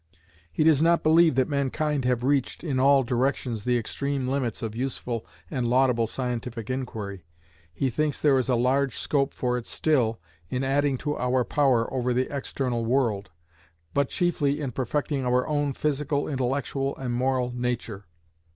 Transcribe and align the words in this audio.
He 0.51 0.63
does 0.63 0.81
not 0.81 1.03
believe 1.03 1.35
that 1.35 1.47
mankind 1.47 2.05
have 2.05 2.23
reached 2.23 2.63
in 2.63 2.79
all 2.79 3.03
directions 3.03 3.65
the 3.65 3.77
extreme 3.77 4.25
limits 4.25 4.63
of 4.63 4.75
useful 4.75 5.27
and 5.51 5.67
laudable 5.69 6.07
scientific 6.07 6.71
inquiry. 6.71 7.23
He 7.71 7.91
thinks 7.91 8.17
there 8.17 8.39
is 8.39 8.49
a 8.49 8.55
large 8.55 8.97
scope 8.97 9.31
for 9.35 9.59
it 9.59 9.67
still, 9.67 10.19
in 10.49 10.63
adding 10.63 10.97
to 11.05 11.15
our 11.19 11.45
power 11.45 11.87
over 11.93 12.15
the 12.15 12.35
external 12.35 12.83
world, 12.83 13.29
but 13.93 14.09
chiefly 14.09 14.59
in 14.59 14.71
perfecting 14.71 15.23
our 15.23 15.47
own 15.47 15.71
physical, 15.71 16.27
intellectual, 16.27 16.97
and 16.97 17.13
moral 17.13 17.51
nature. 17.55 18.05